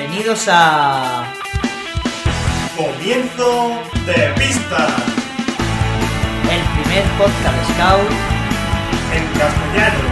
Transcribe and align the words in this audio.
Bienvenidos 0.00 0.46
a 0.48 1.30
Comienzo 2.74 3.78
de 4.06 4.32
pista 4.34 4.96
el 6.50 6.62
primer 6.80 7.04
podcast 7.18 7.70
Scout 7.70 8.10
en 9.12 9.24
castellano. 9.38 10.08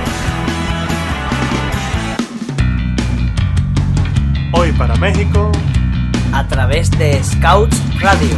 Hoy 4.53 4.72
para 4.72 4.94
México, 4.96 5.50
a 6.35 6.46
través 6.46 6.91
de 6.91 7.25
Scouts 7.25 7.80
Radio. 8.02 8.36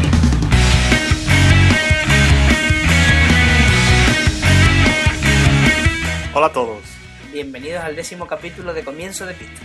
hola 6.32 6.46
a 6.46 6.52
todos. 6.52 6.84
Bienvenidos 7.32 7.82
al 7.82 7.96
décimo 7.96 8.28
capítulo 8.28 8.72
de 8.72 8.84
Comienzo 8.84 9.26
de 9.26 9.34
Pista. 9.34 9.60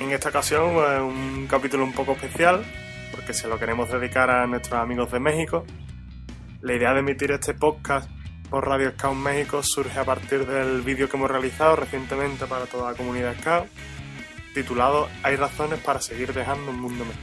En 0.00 0.12
esta 0.12 0.28
ocasión 0.28 0.76
un 0.76 1.48
capítulo 1.48 1.82
un 1.82 1.92
poco 1.92 2.12
especial 2.12 2.64
porque 3.10 3.34
se 3.34 3.48
lo 3.48 3.58
queremos 3.58 3.90
dedicar 3.90 4.30
a 4.30 4.46
nuestros 4.46 4.80
amigos 4.80 5.10
de 5.10 5.18
México. 5.18 5.64
La 6.60 6.74
idea 6.74 6.94
de 6.94 7.00
emitir 7.00 7.32
este 7.32 7.52
podcast 7.52 8.08
por 8.48 8.66
Radio 8.66 8.92
Scout 8.92 9.16
México 9.16 9.60
surge 9.62 9.98
a 9.98 10.04
partir 10.04 10.46
del 10.46 10.82
vídeo 10.82 11.08
que 11.08 11.16
hemos 11.16 11.28
realizado 11.28 11.74
recientemente 11.74 12.46
para 12.46 12.66
toda 12.66 12.92
la 12.92 12.96
comunidad 12.96 13.36
Scout, 13.40 13.66
titulado 14.54 15.08
Hay 15.24 15.34
razones 15.34 15.80
para 15.80 16.00
seguir 16.00 16.32
dejando 16.32 16.70
un 16.70 16.80
mundo 16.80 17.04
mejor. 17.04 17.22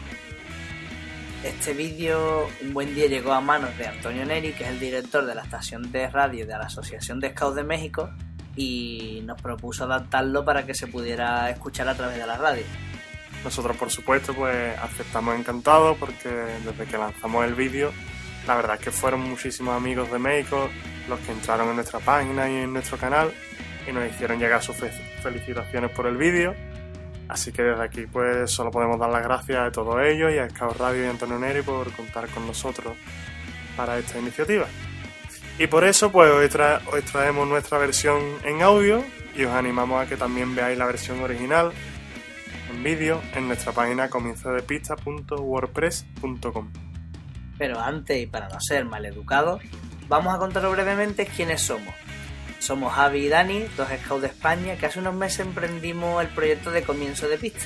Este 1.45 1.73
vídeo 1.73 2.49
un 2.61 2.73
buen 2.73 2.93
día 2.93 3.07
llegó 3.07 3.31
a 3.31 3.39
manos 3.39 3.77
de 3.77 3.87
Antonio 3.87 4.25
Neri, 4.25 4.51
que 4.51 4.65
es 4.65 4.69
el 4.69 4.79
director 4.81 5.25
de 5.25 5.33
la 5.33 5.43
estación 5.43 5.91
de 5.93 6.09
radio 6.09 6.45
de 6.45 6.53
la 6.53 6.65
Asociación 6.65 7.21
de 7.21 7.29
Scouts 7.29 7.55
de 7.55 7.63
México, 7.63 8.09
y 8.55 9.21
nos 9.25 9.41
propuso 9.41 9.83
adaptarlo 9.83 10.45
para 10.45 10.65
que 10.65 10.73
se 10.73 10.87
pudiera 10.87 11.49
escuchar 11.49 11.87
a 11.89 11.95
través 11.95 12.17
de 12.17 12.25
la 12.27 12.37
radio. 12.37 12.63
Nosotros, 13.43 13.77
por 13.77 13.89
supuesto, 13.91 14.33
pues 14.33 14.77
aceptamos 14.79 15.37
encantados 15.37 15.97
porque 15.97 16.29
desde 16.29 16.85
que 16.85 16.97
lanzamos 16.97 17.45
el 17.45 17.53
vídeo, 17.53 17.91
la 18.47 18.55
verdad 18.55 18.75
es 18.75 18.81
que 18.81 18.91
fueron 18.91 19.21
muchísimos 19.21 19.75
amigos 19.75 20.11
de 20.11 20.19
México 20.19 20.69
los 21.07 21.19
que 21.19 21.31
entraron 21.31 21.69
en 21.69 21.75
nuestra 21.75 21.99
página 21.99 22.49
y 22.49 22.55
en 22.55 22.73
nuestro 22.73 22.97
canal 22.97 23.31
y 23.87 23.91
nos 23.91 24.09
hicieron 24.09 24.39
llegar 24.39 24.63
sus 24.63 24.75
fe- 24.75 24.89
felicitaciones 25.21 25.91
por 25.91 26.07
el 26.07 26.17
vídeo. 26.17 26.55
Así 27.27 27.51
que 27.51 27.61
desde 27.63 27.83
aquí, 27.83 28.05
pues 28.07 28.49
solo 28.51 28.71
podemos 28.71 28.99
dar 28.99 29.09
las 29.09 29.23
gracias 29.23 29.59
a 29.59 29.71
todos 29.71 29.99
ellos 30.03 30.31
y 30.33 30.37
a 30.39 30.49
Scout 30.49 30.77
Radio 30.77 31.05
y 31.05 31.07
Antonio 31.07 31.37
Neri 31.39 31.61
por 31.61 31.91
contar 31.93 32.27
con 32.29 32.45
nosotros 32.47 32.95
para 33.75 33.97
esta 33.97 34.17
iniciativa. 34.19 34.65
Y 35.57 35.67
por 35.67 35.85
eso, 35.85 36.11
pues 36.11 36.29
hoy, 36.31 36.47
tra- 36.47 36.81
hoy 36.91 37.01
traemos 37.01 37.47
nuestra 37.47 37.77
versión 37.77 38.21
en 38.43 38.61
audio 38.61 39.01
y 39.35 39.45
os 39.45 39.53
animamos 39.53 40.03
a 40.03 40.07
que 40.09 40.17
también 40.17 40.53
veáis 40.55 40.77
la 40.77 40.85
versión 40.85 41.21
original 41.23 41.71
en 42.71 42.83
vídeo 42.83 43.21
en 43.35 43.47
nuestra 43.47 43.71
página 43.71 44.09
comienzodepista.wordpress.com. 44.09 46.71
Pero 47.57 47.79
antes, 47.79 48.21
y 48.21 48.25
para 48.27 48.49
no 48.49 48.59
ser 48.59 48.83
maleducados, 48.83 49.61
vamos 50.09 50.35
a 50.35 50.39
contaros 50.39 50.73
brevemente 50.73 51.25
quiénes 51.25 51.61
somos. 51.61 51.93
Somos 52.59 52.93
Javi 52.93 53.25
y 53.25 53.29
Dani, 53.29 53.65
dos 53.77 53.87
scouts 54.03 54.21
de 54.23 54.27
España, 54.27 54.75
que 54.75 54.87
hace 54.87 54.99
unos 54.99 55.13
meses 55.15 55.39
emprendimos 55.41 56.21
el 56.21 56.27
proyecto 56.29 56.71
de 56.71 56.83
comienzo 56.83 57.29
de 57.29 57.37
pista. 57.37 57.63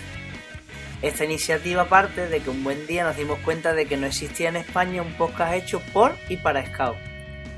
Esta 1.02 1.24
iniciativa 1.26 1.86
parte 1.86 2.28
de 2.28 2.40
que 2.42 2.50
un 2.52 2.62
buen 2.64 2.86
día 2.86 3.04
nos 3.06 3.16
dimos 3.16 3.40
cuenta 3.40 3.74
de 3.74 3.86
que 3.88 3.96
no 3.98 4.06
existía 4.06 4.50
en 4.50 4.58
España 4.58 5.02
un 5.02 5.14
podcast 5.14 5.54
hecho 5.54 5.82
por 5.94 6.14
y 6.28 6.36
para 6.38 6.64
scouts, 6.66 7.00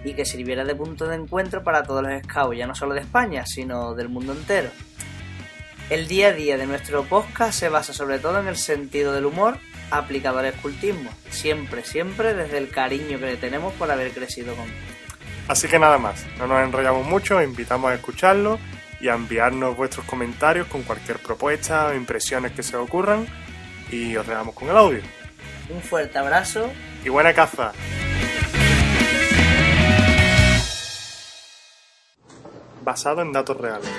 y 0.03 0.13
que 0.13 0.25
sirviera 0.25 0.63
de 0.63 0.75
punto 0.75 1.07
de 1.07 1.15
encuentro 1.15 1.63
para 1.63 1.83
todos 1.83 2.03
los 2.03 2.21
scouts, 2.23 2.57
ya 2.57 2.67
no 2.67 2.75
solo 2.75 2.93
de 2.93 3.01
España, 3.01 3.45
sino 3.45 3.93
del 3.93 4.09
mundo 4.09 4.33
entero. 4.33 4.69
El 5.89 6.07
día 6.07 6.29
a 6.29 6.33
día 6.33 6.57
de 6.57 6.65
nuestro 6.65 7.03
podcast 7.03 7.59
se 7.59 7.69
basa 7.69 7.93
sobre 7.93 8.19
todo 8.19 8.39
en 8.39 8.47
el 8.47 8.55
sentido 8.55 9.13
del 9.13 9.25
humor 9.25 9.57
aplicado 9.91 10.39
al 10.39 10.45
escultismo, 10.45 11.11
siempre, 11.29 11.83
siempre 11.83 12.33
desde 12.33 12.57
el 12.57 12.69
cariño 12.69 13.19
que 13.19 13.25
le 13.25 13.37
tenemos 13.37 13.73
por 13.73 13.91
haber 13.91 14.11
crecido 14.11 14.55
con 14.55 14.65
él. 14.65 14.73
Así 15.47 15.67
que 15.67 15.79
nada 15.79 15.97
más, 15.97 16.25
no 16.37 16.47
nos 16.47 16.63
enrollamos 16.63 17.05
mucho, 17.05 17.37
os 17.37 17.43
invitamos 17.43 17.91
a 17.91 17.95
escucharlo 17.95 18.57
y 19.01 19.09
a 19.09 19.15
enviarnos 19.15 19.75
vuestros 19.75 20.05
comentarios 20.05 20.67
con 20.67 20.83
cualquier 20.83 21.19
propuesta 21.19 21.87
o 21.87 21.93
impresiones 21.93 22.53
que 22.53 22.63
se 22.63 22.77
os 22.77 22.87
ocurran 22.87 23.27
y 23.91 24.15
os 24.15 24.25
dejamos 24.25 24.55
con 24.55 24.69
el 24.69 24.77
audio. 24.77 25.01
Un 25.69 25.81
fuerte 25.81 26.17
abrazo 26.17 26.71
¡Y 27.03 27.09
buena 27.09 27.33
caza! 27.33 27.71
Basado 32.83 33.21
en 33.21 33.31
datos 33.31 33.57
reales. 33.57 33.89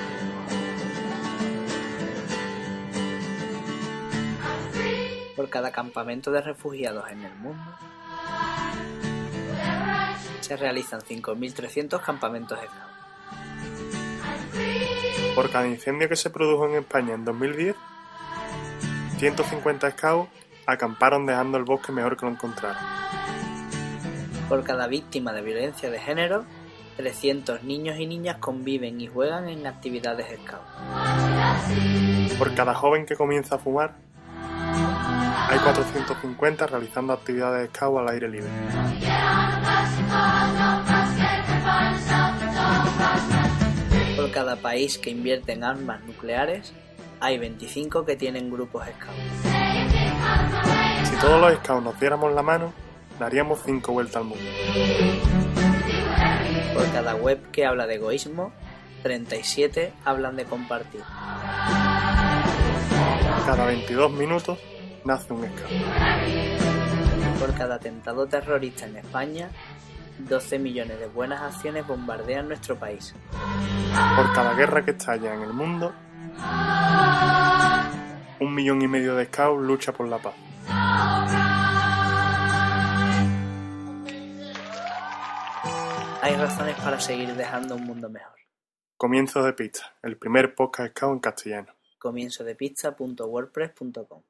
por 5.42 5.50
cada 5.50 5.72
campamento 5.72 6.30
de 6.30 6.40
refugiados 6.40 7.10
en 7.10 7.24
el 7.24 7.34
mundo. 7.34 7.64
Se 10.40 10.56
realizan 10.56 11.00
5.300 11.00 12.00
campamentos 12.00 12.60
scouts. 12.60 12.92
Por 15.34 15.50
cada 15.50 15.66
incendio 15.66 16.08
que 16.08 16.14
se 16.14 16.30
produjo 16.30 16.68
en 16.68 16.76
España 16.76 17.14
en 17.14 17.24
2010, 17.24 17.74
150 19.18 19.90
scouts 19.90 20.30
acamparon 20.66 21.26
dejando 21.26 21.58
el 21.58 21.64
bosque 21.64 21.90
mejor 21.90 22.16
que 22.16 22.26
lo 22.26 22.30
encontraron. 22.30 22.80
Por 24.48 24.62
cada 24.62 24.86
víctima 24.86 25.32
de 25.32 25.42
violencia 25.42 25.90
de 25.90 25.98
género, 25.98 26.44
300 27.02 27.64
niños 27.64 27.98
y 27.98 28.06
niñas 28.06 28.36
conviven 28.36 29.00
y 29.00 29.08
juegan 29.08 29.48
en 29.48 29.66
actividades 29.66 30.28
scouts. 30.44 30.62
Por 32.38 32.54
cada 32.54 32.74
joven 32.74 33.06
que 33.06 33.16
comienza 33.16 33.56
a 33.56 33.58
fumar, 33.58 33.96
hay 35.48 35.58
450 35.58 36.68
realizando 36.68 37.12
actividades 37.12 37.70
scout 37.70 37.98
al 37.98 38.08
aire 38.08 38.28
libre. 38.28 38.48
Por 44.14 44.30
cada 44.30 44.54
país 44.54 44.96
que 44.96 45.10
invierte 45.10 45.54
en 45.54 45.64
armas 45.64 46.04
nucleares, 46.04 46.72
hay 47.18 47.36
25 47.38 48.04
que 48.04 48.14
tienen 48.14 48.48
grupos 48.48 48.84
scouts. 48.86 49.18
Si 51.10 51.16
todos 51.16 51.40
los 51.40 51.52
scouts 51.54 51.82
nos 51.82 51.98
diéramos 51.98 52.32
la 52.32 52.42
mano, 52.42 52.72
daríamos 53.18 53.58
5 53.64 53.92
vueltas 53.92 54.16
al 54.18 54.24
mundo. 54.24 55.61
Cada 57.02 57.16
web 57.16 57.50
que 57.50 57.66
habla 57.66 57.88
de 57.88 57.96
egoísmo, 57.96 58.52
37 59.02 59.92
hablan 60.04 60.36
de 60.36 60.44
compartir. 60.44 61.00
Cada 63.44 63.66
22 63.66 64.12
minutos 64.12 64.60
nace 65.04 65.32
un 65.32 65.42
scout. 65.42 65.68
Por 67.40 67.54
cada 67.54 67.74
atentado 67.74 68.28
terrorista 68.28 68.86
en 68.86 68.98
España, 68.98 69.50
12 70.20 70.60
millones 70.60 71.00
de 71.00 71.08
buenas 71.08 71.42
acciones 71.42 71.84
bombardean 71.84 72.46
nuestro 72.46 72.76
país. 72.76 73.12
Por 74.14 74.32
cada 74.32 74.54
guerra 74.54 74.84
que 74.84 74.92
estalla 74.92 75.34
en 75.34 75.42
el 75.42 75.52
mundo, 75.52 75.92
un 78.38 78.54
millón 78.54 78.80
y 78.80 78.86
medio 78.86 79.16
de 79.16 79.24
scouts 79.24 79.60
lucha 79.60 79.92
por 79.92 80.06
la 80.06 80.18
paz. 80.18 80.34
Hay 86.24 86.36
razones 86.36 86.76
para 86.76 87.00
seguir 87.00 87.34
dejando 87.34 87.74
un 87.74 87.82
mundo 87.82 88.08
mejor. 88.08 88.38
Comienzo 88.96 89.42
de 89.42 89.54
pista, 89.54 89.96
el 90.04 90.16
primer 90.16 90.54
podcast 90.54 90.96
scout 90.96 91.14
en 91.14 91.18
castellano. 91.18 91.74
Comienzo 91.98 92.44
de 92.44 92.54
pista.wordpress.com 92.54 94.22